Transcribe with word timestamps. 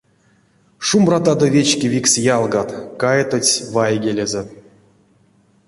«Шумбратадо, 0.87 1.47
вечкевикс 1.55 2.13
ялгат!»— 2.35 2.69
каятотсь 3.01 3.61
вайгелезэ. 3.73 4.41